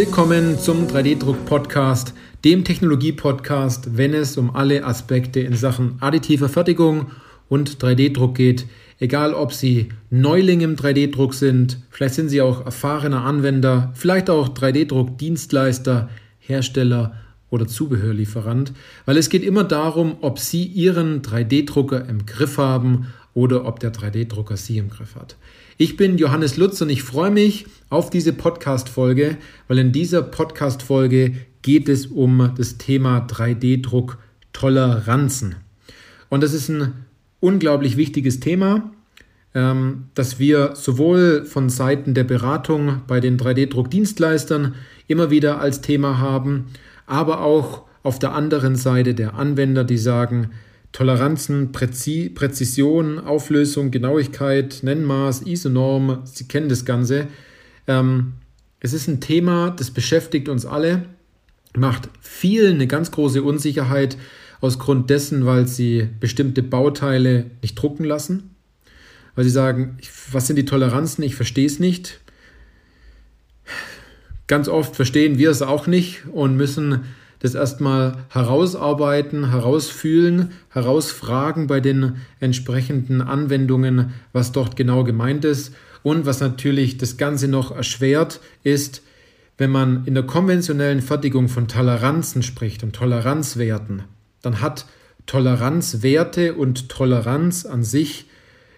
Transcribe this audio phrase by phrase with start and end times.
[0.00, 2.14] Willkommen zum 3D-Druck-Podcast,
[2.44, 7.10] dem Technologie-Podcast, wenn es um alle Aspekte in Sachen additiver Fertigung
[7.48, 8.66] und 3D-Druck geht.
[9.00, 14.50] Egal, ob Sie Neuling im 3D-Druck sind, vielleicht sind Sie auch erfahrener Anwender, vielleicht auch
[14.50, 17.14] 3D-Druck-Dienstleister, Hersteller
[17.50, 18.72] oder Zubehörlieferant,
[19.04, 23.92] weil es geht immer darum, ob Sie Ihren 3D-Drucker im Griff haben oder ob der
[23.92, 25.36] 3D-Drucker Sie im Griff hat.
[25.76, 29.36] Ich bin Johannes Lutz und ich freue mich auf diese Podcast-Folge,
[29.68, 34.18] weil in dieser Podcast-Folge geht es um das Thema 3D-Druck
[34.52, 35.56] Toleranzen.
[36.28, 36.94] Und das ist ein
[37.40, 38.90] unglaublich wichtiges Thema,
[39.54, 44.74] ähm, das wir sowohl von Seiten der Beratung bei den 3D-Druck-Dienstleistern
[45.06, 46.66] immer wieder als Thema haben,
[47.06, 50.50] aber auch auf der anderen Seite der Anwender, die sagen,
[50.92, 57.28] Toleranzen, Präzi Präzision, Auflösung, Genauigkeit, Nennmaß, ISO-Norm, Sie kennen das Ganze.
[57.86, 58.34] Ähm,
[58.80, 61.04] es ist ein Thema, das beschäftigt uns alle,
[61.76, 64.16] macht vielen eine ganz große Unsicherheit
[64.60, 68.54] aus Grund dessen, weil sie bestimmte Bauteile nicht drucken lassen,
[69.34, 69.98] weil sie sagen,
[70.32, 72.20] was sind die Toleranzen, ich verstehe es nicht.
[74.46, 77.04] Ganz oft verstehen wir es auch nicht und müssen
[77.40, 85.72] das erstmal herausarbeiten, herausfühlen, herausfragen bei den entsprechenden Anwendungen, was dort genau gemeint ist.
[86.02, 89.02] Und was natürlich das Ganze noch erschwert, ist,
[89.56, 94.04] wenn man in der konventionellen Fertigung von Toleranzen spricht und Toleranzwerten,
[94.42, 94.86] dann hat
[95.26, 98.26] Toleranzwerte und Toleranz an sich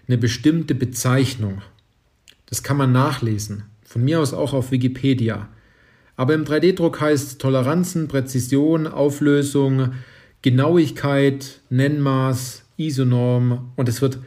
[0.07, 1.61] eine bestimmte Bezeichnung.
[2.47, 3.63] Das kann man nachlesen.
[3.83, 5.47] Von mir aus auch auf Wikipedia.
[6.15, 9.93] Aber im 3D-Druck heißt Toleranzen, Präzision, Auflösung,
[10.41, 14.19] Genauigkeit, Nennmaß, ISO-Norm und es wird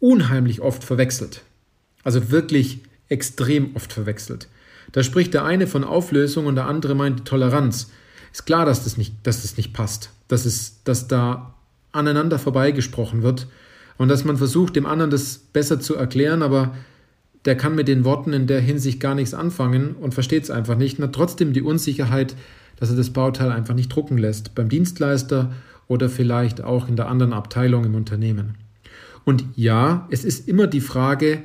[0.00, 1.42] unheimlich oft verwechselt.
[2.04, 4.48] Also wirklich extrem oft verwechselt.
[4.92, 7.90] Da spricht der eine von Auflösung und der andere meint Toleranz.
[8.32, 11.54] Ist klar, dass das nicht, dass das nicht passt, dass, es, dass da
[11.92, 13.46] aneinander vorbeigesprochen wird
[13.98, 16.74] und dass man versucht, dem anderen das besser zu erklären, aber
[17.44, 20.76] der kann mit den Worten in der Hinsicht gar nichts anfangen und versteht es einfach
[20.76, 22.36] nicht hat trotzdem die Unsicherheit,
[22.76, 25.52] dass er das Bauteil einfach nicht drucken lässt, beim Dienstleister
[25.88, 28.54] oder vielleicht auch in der anderen Abteilung im Unternehmen.
[29.24, 31.42] Und ja, es ist immer die Frage,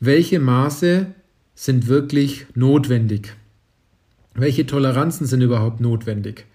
[0.00, 1.06] welche Maße
[1.54, 3.34] sind wirklich notwendig?
[4.34, 6.46] Welche Toleranzen sind überhaupt notwendig?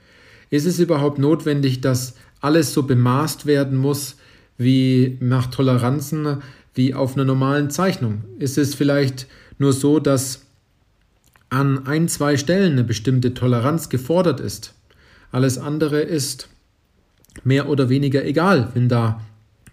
[0.50, 4.18] Ist es überhaupt notwendig, dass alles so bemaßt werden muss
[4.58, 6.42] wie nach Toleranzen
[6.78, 8.24] wie auf einer normalen Zeichnung.
[8.40, 9.28] Ist es vielleicht
[9.58, 10.46] nur so, dass
[11.50, 14.74] an ein, zwei Stellen eine bestimmte Toleranz gefordert ist.
[15.32, 16.50] Alles andere ist
[17.44, 19.22] mehr oder weniger egal, wenn da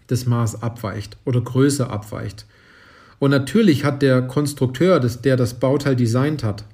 [0.07, 2.45] das Maß abweicht oder größer abweicht.
[3.19, 6.65] Und natürlich hat der Konstrukteur, der das Bauteil designt hat,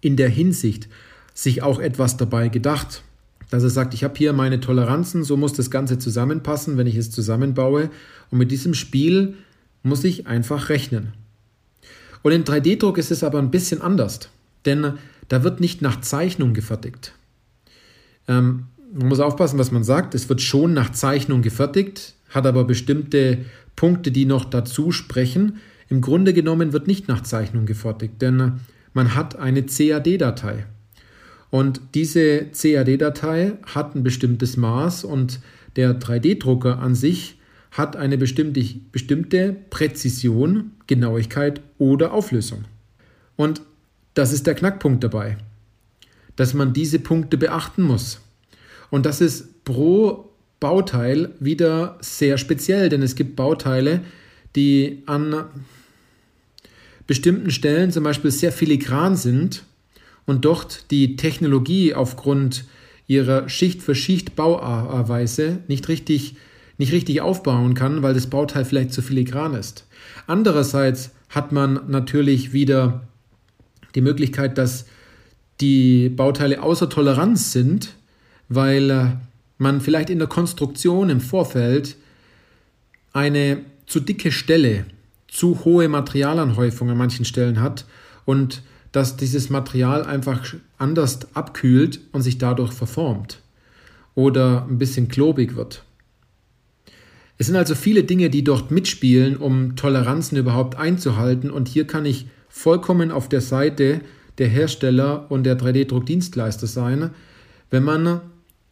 [0.00, 0.88] in der Hinsicht
[1.34, 3.02] sich auch etwas dabei gedacht,
[3.50, 6.96] dass er sagt, ich habe hier meine Toleranzen, so muss das Ganze zusammenpassen, wenn ich
[6.96, 7.90] es zusammenbaue.
[8.30, 9.34] Und mit diesem Spiel
[9.82, 11.12] muss ich einfach rechnen.
[12.22, 14.20] Und in 3D-Druck ist es aber ein bisschen anders,
[14.64, 14.94] denn
[15.28, 17.12] da wird nicht nach Zeichnung gefertigt.
[18.26, 20.14] Ähm, man muss aufpassen, was man sagt.
[20.14, 23.38] Es wird schon nach Zeichnung gefertigt, hat aber bestimmte
[23.76, 25.58] Punkte, die noch dazu sprechen.
[25.88, 28.60] Im Grunde genommen wird nicht nach Zeichnung gefertigt, denn
[28.92, 30.66] man hat eine CAD-Datei.
[31.50, 35.40] Und diese CAD-Datei hat ein bestimmtes Maß und
[35.76, 37.37] der 3D-Drucker an sich
[37.70, 42.64] hat eine bestimmte, bestimmte Präzision, Genauigkeit oder Auflösung.
[43.36, 43.62] Und
[44.14, 45.38] das ist der Knackpunkt dabei,
[46.36, 48.20] dass man diese Punkte beachten muss.
[48.90, 50.30] Und das ist pro
[50.60, 54.00] Bauteil wieder sehr speziell, denn es gibt Bauteile,
[54.56, 55.44] die an
[57.06, 59.62] bestimmten Stellen zum Beispiel sehr filigran sind
[60.26, 62.64] und dort die Technologie aufgrund
[63.06, 66.36] ihrer Schicht für Schicht Bauweise nicht richtig
[66.78, 69.86] nicht richtig aufbauen kann, weil das Bauteil vielleicht zu filigran ist.
[70.26, 73.02] Andererseits hat man natürlich wieder
[73.94, 74.86] die Möglichkeit, dass
[75.60, 77.94] die Bauteile außer Toleranz sind,
[78.48, 79.06] weil äh,
[79.58, 81.96] man vielleicht in der Konstruktion im Vorfeld
[83.12, 84.86] eine zu dicke Stelle,
[85.26, 87.86] zu hohe Materialanhäufung an manchen Stellen hat
[88.24, 93.42] und dass dieses Material einfach anders abkühlt und sich dadurch verformt
[94.14, 95.82] oder ein bisschen klobig wird.
[97.38, 101.50] Es sind also viele Dinge, die dort mitspielen, um Toleranzen überhaupt einzuhalten.
[101.50, 104.00] Und hier kann ich vollkommen auf der Seite
[104.38, 107.10] der Hersteller und der 3D-Druckdienstleister sein,
[107.70, 108.20] wenn man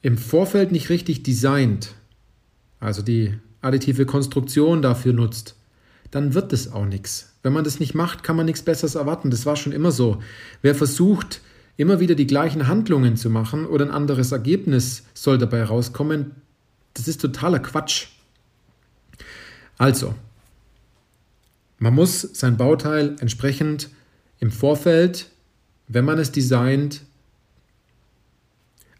[0.02, 1.94] im Vorfeld nicht richtig designt,
[2.80, 5.56] also die additive Konstruktion dafür nutzt,
[6.10, 7.34] dann wird es auch nichts.
[7.42, 9.30] Wenn man das nicht macht, kann man nichts Besseres erwarten.
[9.30, 10.22] Das war schon immer so.
[10.62, 11.40] Wer versucht,
[11.76, 16.32] immer wieder die gleichen Handlungen zu machen oder ein anderes Ergebnis soll dabei rauskommen,
[16.94, 18.08] das ist totaler Quatsch.
[19.78, 20.14] Also,
[21.78, 23.90] man muss sein Bauteil entsprechend
[24.40, 25.30] im Vorfeld,
[25.88, 27.02] wenn man es designt,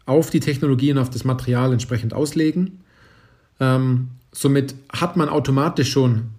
[0.05, 2.79] auf die Technologie und auf das Material entsprechend auslegen.
[3.59, 6.29] Ähm, somit hat man automatisch schon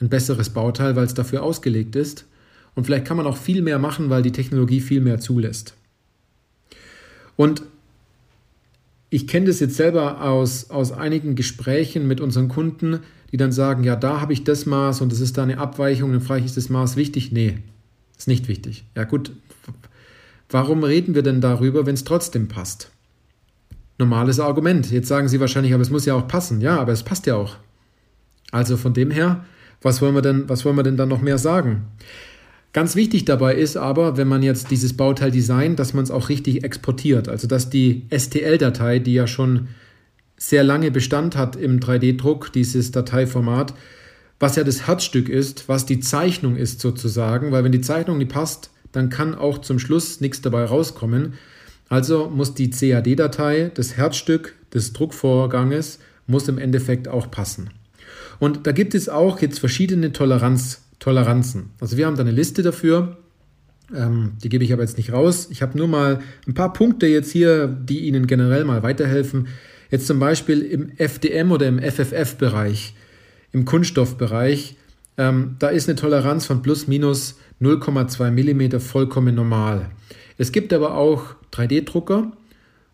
[0.00, 2.26] ein besseres Bauteil, weil es dafür ausgelegt ist.
[2.74, 5.74] Und vielleicht kann man auch viel mehr machen, weil die Technologie viel mehr zulässt.
[7.36, 7.62] Und
[9.10, 13.00] ich kenne das jetzt selber aus, aus einigen Gesprächen mit unseren Kunden,
[13.32, 16.12] die dann sagen, ja, da habe ich das Maß und das ist da eine Abweichung,
[16.12, 17.32] dann frage ich, ist das Maß wichtig?
[17.32, 17.58] Nee,
[18.16, 18.84] ist nicht wichtig.
[18.94, 19.32] Ja gut,
[20.50, 22.90] warum reden wir denn darüber, wenn es trotzdem passt?
[23.98, 24.90] Normales Argument.
[24.90, 26.60] Jetzt sagen Sie wahrscheinlich, aber es muss ja auch passen.
[26.60, 27.56] Ja, aber es passt ja auch.
[28.52, 29.44] Also von dem her,
[29.82, 31.86] was wollen wir denn, was wollen wir denn dann noch mehr sagen?
[32.72, 36.28] Ganz wichtig dabei ist aber, wenn man jetzt dieses Bauteil designt, dass man es auch
[36.28, 37.26] richtig exportiert.
[37.26, 39.68] Also dass die STL-Datei, die ja schon
[40.36, 43.74] sehr lange Bestand hat im 3D-Druck, dieses Dateiformat,
[44.38, 48.32] was ja das Herzstück ist, was die Zeichnung ist sozusagen, weil wenn die Zeichnung nicht
[48.32, 51.34] passt, dann kann auch zum Schluss nichts dabei rauskommen.
[51.88, 57.70] Also muss die CAD-Datei, das Herzstück des Druckvorganges, muss im Endeffekt auch passen.
[58.38, 61.70] Und da gibt es auch jetzt verschiedene Toleranz, Toleranzen.
[61.80, 63.16] Also wir haben da eine Liste dafür.
[63.94, 65.48] Ähm, die gebe ich aber jetzt nicht raus.
[65.50, 69.48] Ich habe nur mal ein paar Punkte jetzt hier, die Ihnen generell mal weiterhelfen.
[69.90, 72.94] Jetzt zum Beispiel im FDM oder im FFF-Bereich,
[73.52, 74.76] im Kunststoffbereich,
[75.18, 79.90] ähm, da ist eine Toleranz von plus minus 0,2 mm vollkommen normal.
[80.38, 82.32] Es gibt aber auch 3D-Drucker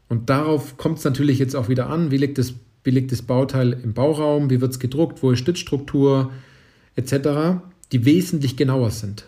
[0.09, 2.55] und darauf kommt es natürlich jetzt auch wieder an, wie liegt, das,
[2.85, 6.31] wie liegt das Bauteil im Bauraum, wie wird es gedruckt, wo ist Stützstruktur
[6.95, 7.61] etc.,
[7.91, 9.27] die wesentlich genauer sind.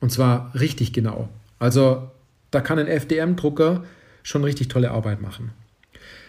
[0.00, 1.28] Und zwar richtig genau.
[1.58, 2.10] Also
[2.50, 3.84] da kann ein FDM-Drucker
[4.22, 5.52] schon richtig tolle Arbeit machen.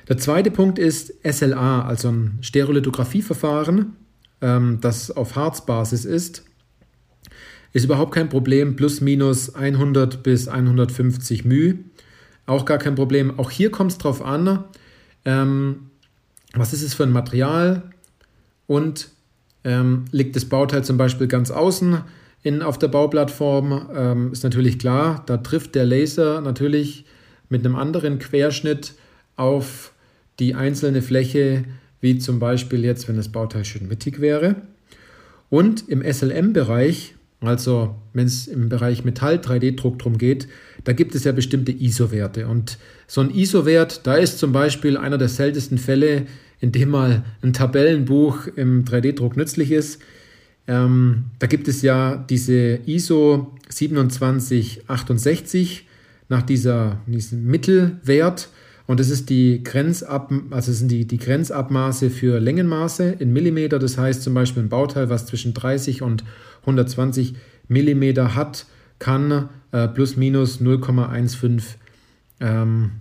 [0.08, 3.96] Der zweite Punkt ist SLA, also ein Stereolithografieverfahren,
[4.42, 6.46] ähm, das auf Harzbasis ist.
[7.74, 11.80] Ist überhaupt kein Problem, plus minus 100 bis 150 μ.
[12.46, 13.38] Auch gar kein Problem.
[13.38, 14.64] Auch hier kommt es darauf an,
[15.26, 15.90] ähm,
[16.54, 17.92] was ist es für ein Material
[18.68, 19.10] und
[19.66, 22.02] ähm, liegt das Bauteil zum Beispiel ganz außen
[22.44, 27.06] in, auf der Bauplattform, ähm, ist natürlich klar, da trifft der Laser natürlich
[27.50, 28.94] mit einem anderen Querschnitt
[29.36, 29.92] auf
[30.40, 31.64] die einzelne Fläche,
[32.02, 34.56] wie zum Beispiel jetzt, wenn das Bauteil schön mittig wäre.
[35.50, 40.48] Und im SLM-Bereich, also wenn es im Bereich Metall-3D-Druck drum geht,
[40.84, 42.48] da gibt es ja bestimmte ISO-Werte.
[42.48, 46.26] Und so ein ISO-Wert, da ist zum Beispiel einer der seltensten Fälle,
[46.60, 50.02] in dem mal ein Tabellenbuch im 3D-Druck nützlich ist.
[50.68, 55.86] Ähm, da gibt es ja diese ISO 2768
[56.30, 58.50] nach dieser, diesem Mittelwert.
[58.88, 63.80] Und das ist die Grenzab, also sind die, die Grenzabmaße für Längenmaße in Millimeter.
[63.80, 66.24] Das heißt zum Beispiel ein Bauteil, was zwischen 30 und
[66.62, 67.36] 120
[67.68, 68.66] Millimeter hat,
[69.00, 71.62] kann äh, plus minus 0,15
[72.40, 72.92] ähm,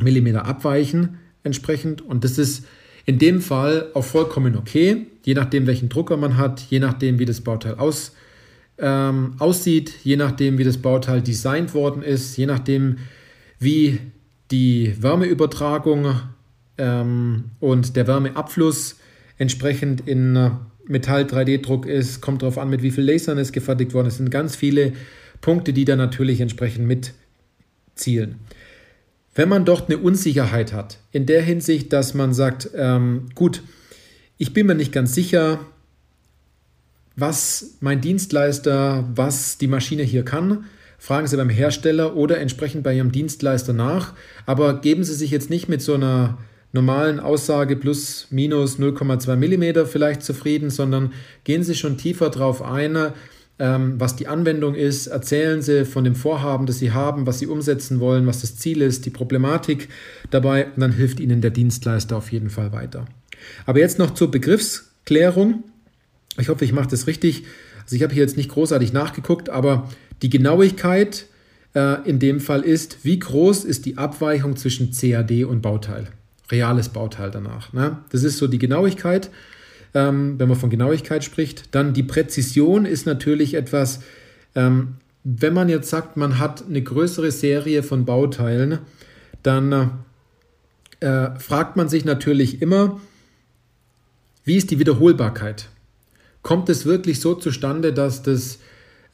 [0.00, 2.00] Millimeter abweichen entsprechend.
[2.00, 2.64] Und das ist
[3.04, 7.24] in dem Fall auch vollkommen okay, je nachdem, welchen Drucker man hat, je nachdem, wie
[7.24, 8.12] das Bauteil aus,
[8.78, 12.98] ähm, aussieht, je nachdem, wie das Bauteil designt worden ist, je nachdem,
[13.58, 13.98] wie
[14.50, 16.20] die Wärmeübertragung
[16.78, 18.96] ähm, und der Wärmeabfluss
[19.36, 20.50] entsprechend in
[20.86, 24.14] Metall 3D-Druck ist, kommt darauf an, mit wie viel Lasern es gefertigt worden ist.
[24.14, 24.92] Es sind ganz viele
[25.40, 28.36] Punkte, die da natürlich entsprechend mitzielen.
[29.34, 33.62] Wenn man dort eine Unsicherheit hat, in der Hinsicht, dass man sagt, ähm, gut,
[34.36, 35.60] ich bin mir nicht ganz sicher,
[37.14, 40.64] was mein Dienstleister, was die Maschine hier kann,
[40.98, 44.14] fragen Sie beim Hersteller oder entsprechend bei Ihrem Dienstleister nach.
[44.46, 46.38] Aber geben Sie sich jetzt nicht mit so einer
[46.72, 51.12] normalen Aussage plus minus 0,2 mm vielleicht zufrieden, sondern
[51.44, 53.12] gehen Sie schon tiefer drauf ein,
[53.58, 55.06] ähm, was die Anwendung ist.
[55.06, 58.82] Erzählen Sie von dem Vorhaben, das Sie haben, was Sie umsetzen wollen, was das Ziel
[58.82, 59.88] ist, die Problematik
[60.30, 63.06] dabei und dann hilft Ihnen der Dienstleister auf jeden Fall weiter.
[63.66, 65.64] Aber jetzt noch zur Begriffsklärung.
[66.38, 67.44] Ich hoffe, ich mache das richtig.
[67.82, 69.88] Also ich habe hier jetzt nicht großartig nachgeguckt, aber
[70.22, 71.26] die Genauigkeit
[71.74, 76.08] äh, in dem Fall ist, wie groß ist die Abweichung zwischen CAD und Bauteil?
[76.50, 77.72] Reales Bauteil danach.
[77.72, 77.98] Ne?
[78.10, 79.30] Das ist so die Genauigkeit,
[79.94, 81.74] ähm, wenn man von Genauigkeit spricht.
[81.74, 84.00] Dann die Präzision ist natürlich etwas,
[84.54, 84.94] ähm,
[85.24, 88.78] wenn man jetzt sagt, man hat eine größere Serie von Bauteilen,
[89.42, 89.90] dann
[91.00, 93.00] äh, fragt man sich natürlich immer,
[94.44, 95.68] wie ist die Wiederholbarkeit?
[96.42, 98.58] kommt es wirklich so zustande, dass das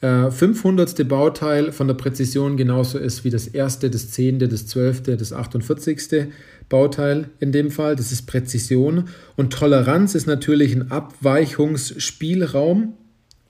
[0.01, 1.07] äh, 500.
[1.07, 6.27] Bauteil von der Präzision genauso ist wie das erste, das zehnte, das zwölfte, das 48.
[6.69, 7.95] Bauteil in dem Fall.
[7.95, 9.09] Das ist Präzision.
[9.35, 12.93] Und Toleranz ist natürlich ein Abweichungsspielraum.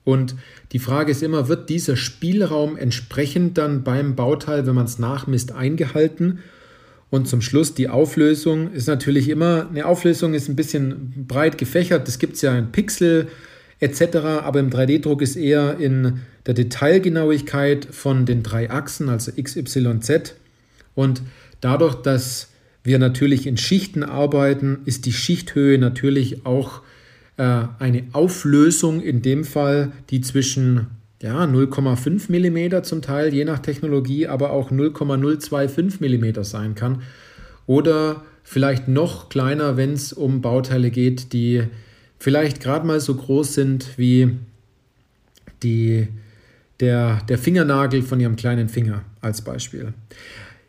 [0.04, 0.36] Und
[0.72, 5.52] die Frage ist immer, wird dieser Spielraum entsprechend dann beim Bauteil, wenn man es nachmisst,
[5.52, 6.40] eingehalten?
[7.10, 12.08] Und zum Schluss die Auflösung ist natürlich immer, eine Auflösung ist ein bisschen breit gefächert.
[12.08, 13.28] Das gibt es ja in Pixel
[13.80, 19.56] etc., aber im 3D-Druck ist eher in der Detailgenauigkeit von den drei Achsen, also X,
[19.56, 20.36] Y, Z.
[20.94, 21.22] Und
[21.62, 22.50] dadurch, dass
[22.84, 26.82] wir natürlich in Schichten arbeiten, ist die Schichthöhe natürlich auch
[27.38, 30.88] äh, eine Auflösung in dem Fall, die zwischen
[31.22, 37.02] ja, 0,5 mm zum Teil, je nach Technologie, aber auch 0,025 mm sein kann.
[37.66, 41.64] Oder vielleicht noch kleiner, wenn es um Bauteile geht, die
[42.20, 44.38] vielleicht gerade mal so groß sind wie
[45.64, 46.08] die,
[46.80, 49.94] der, der Fingernagel von Ihrem kleinen Finger als Beispiel.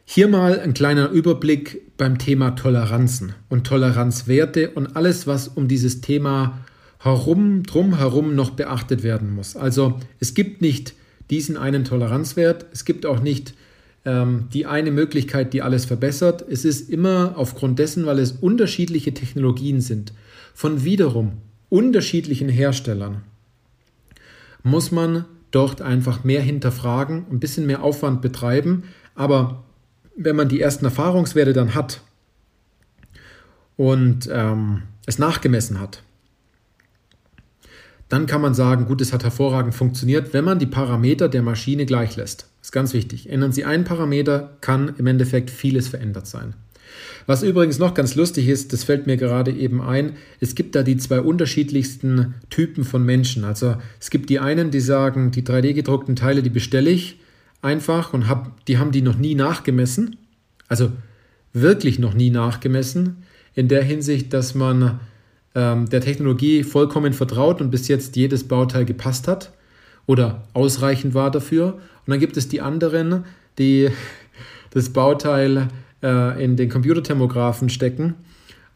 [0.05, 6.01] Hier mal ein kleiner Überblick beim Thema Toleranzen und Toleranzwerte und alles, was um dieses
[6.01, 6.61] Thema
[7.01, 9.57] herum, drumherum noch beachtet werden muss.
[9.57, 10.95] Also es gibt nicht
[11.31, 13.55] diesen einen Toleranzwert, es gibt auch nicht
[14.07, 16.45] die eine Möglichkeit, die alles verbessert.
[16.49, 20.13] Es ist immer aufgrund dessen, weil es unterschiedliche Technologien sind,
[20.55, 23.23] von wiederum unterschiedlichen Herstellern,
[24.63, 28.85] muss man dort einfach mehr hinterfragen, ein bisschen mehr Aufwand betreiben,
[29.15, 29.65] aber
[30.17, 32.01] wenn man die ersten Erfahrungswerte dann hat
[33.77, 36.03] und ähm, es nachgemessen hat,
[38.09, 41.87] dann kann man sagen, gut, es hat hervorragend funktioniert, wenn man die Parameter der Maschine
[41.87, 42.49] gleich lässt.
[42.67, 43.31] Ist ganz wichtig.
[43.31, 46.55] Ändern Sie einen Parameter, kann im Endeffekt vieles verändert sein.
[47.25, 50.83] Was übrigens noch ganz lustig ist, das fällt mir gerade eben ein, es gibt da
[50.83, 53.45] die zwei unterschiedlichsten Typen von Menschen.
[53.45, 57.21] Also es gibt die einen, die sagen, die 3D-gedruckten Teile, die bestelle ich
[57.63, 60.17] einfach und hab, die haben die noch nie nachgemessen.
[60.67, 60.91] Also
[61.53, 63.23] wirklich noch nie nachgemessen.
[63.55, 64.99] In der Hinsicht, dass man
[65.55, 69.53] ähm, der Technologie vollkommen vertraut und bis jetzt jedes Bauteil gepasst hat
[70.07, 71.75] oder ausreichend war dafür.
[71.75, 73.25] Und dann gibt es die anderen,
[73.59, 73.91] die
[74.71, 75.69] das Bauteil
[76.03, 78.15] äh, in den Computerthermographen stecken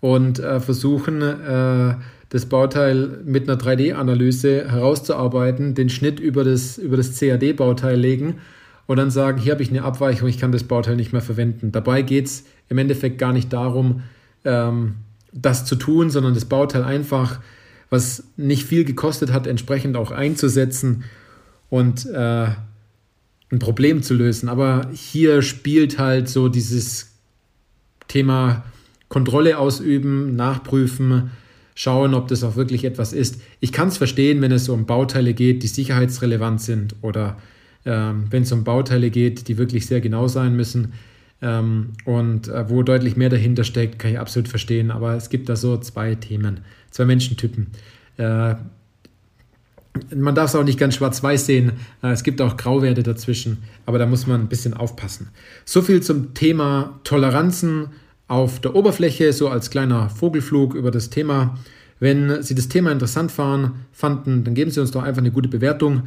[0.01, 1.95] und äh, versuchen, äh,
[2.31, 8.37] das Bauteil mit einer 3D-Analyse herauszuarbeiten, den Schnitt über das, über das CAD-Bauteil legen
[8.87, 11.73] und dann sagen, hier habe ich eine Abweichung, ich kann das Bauteil nicht mehr verwenden.
[11.73, 14.03] Dabei geht es im Endeffekt gar nicht darum,
[14.45, 14.95] ähm,
[15.33, 17.41] das zu tun, sondern das Bauteil einfach,
[17.91, 21.05] was nicht viel gekostet hat, entsprechend auch einzusetzen
[21.69, 22.49] und äh,
[23.53, 24.49] ein Problem zu lösen.
[24.49, 27.13] Aber hier spielt halt so dieses
[28.09, 28.65] Thema
[29.09, 31.31] Kontrolle ausüben, nachprüfen,
[31.75, 33.41] schauen, ob das auch wirklich etwas ist.
[33.59, 37.39] Ich kann es verstehen, wenn es um Bauteile geht, die sicherheitsrelevant sind oder
[37.87, 40.93] ähm, wenn es um Bauteile geht, die wirklich sehr genau sein müssen
[41.43, 44.91] ähm, und äh, wo deutlich mehr dahinter steckt, kann ich absolut verstehen.
[44.91, 47.69] Aber es gibt da so zwei Themen, zwei Menschentypen.
[48.17, 48.55] Äh,
[50.15, 51.73] man darf es auch nicht ganz schwarz-weiß sehen.
[52.03, 55.29] Äh, es gibt auch Grauwerte dazwischen, aber da muss man ein bisschen aufpassen.
[55.65, 57.89] So viel zum Thema Toleranzen
[58.29, 61.59] auf der Oberfläche, so als kleiner Vogelflug über das Thema.
[61.99, 66.05] Wenn Sie das Thema interessant fanden, dann geben Sie uns doch einfach eine gute Bewertung.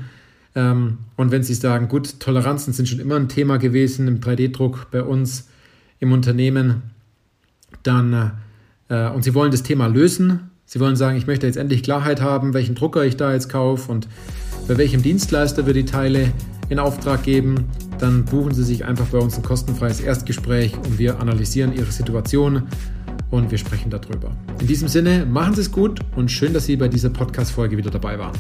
[0.55, 4.87] Ähm, und wenn Sie sagen, gut, Toleranzen sind schon immer ein Thema gewesen im 3D-Druck
[4.89, 5.49] bei uns
[5.99, 6.83] im Unternehmen,
[7.83, 8.31] dann
[8.89, 12.22] äh, und Sie wollen das Thema lösen, Sie wollen sagen, ich möchte jetzt endlich Klarheit
[12.22, 14.08] haben, welchen Drucker ich da jetzt kaufe und
[14.67, 16.32] bei welchem Dienstleister wir die Teile
[16.70, 17.65] in Auftrag geben,
[18.00, 22.63] dann buchen Sie sich einfach bei uns ein kostenfreies Erstgespräch und wir analysieren Ihre Situation
[23.29, 24.32] und wir sprechen darüber.
[24.60, 27.91] In diesem Sinne, machen Sie es gut und schön, dass Sie bei dieser Podcast-Folge wieder
[27.91, 28.34] dabei waren.